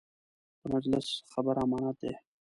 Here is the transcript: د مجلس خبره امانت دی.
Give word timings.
د 0.59 0.61
مجلس 0.73 1.07
خبره 1.31 1.61
امانت 1.65 1.95
دی. 2.01 2.13